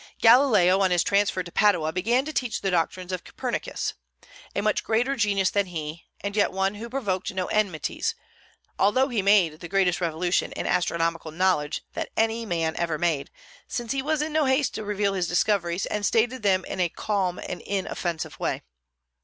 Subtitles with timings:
[0.19, 3.93] Galileo, on his transfer to Padua, began to teach the doctrines of Copernicus,
[4.55, 8.15] a much greater genius than he, and yet one who provoked no enmities,
[8.79, 13.29] although he made the greatest revolution in astronomical knowledge that any man ever made,
[13.67, 16.89] since he was in no haste to reveal his discoveries, and stated them in a
[16.89, 18.63] calm and inoffensive way.